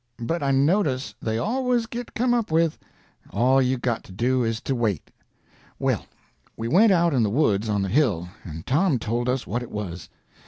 [0.23, 2.79] But I notice they always git come up with;
[3.29, 5.11] all you got to do is to wait.
[5.77, 6.07] Well,
[6.57, 9.69] we went out in the woods on the hill, and Tom told us what it
[9.69, 10.09] was.